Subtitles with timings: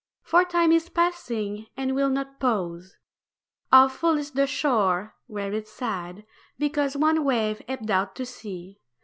[0.23, 2.97] For time is passing, and will not pause;
[3.71, 6.25] How foolish the shore were it sad
[6.57, 8.79] because One wave ebbed out to sea.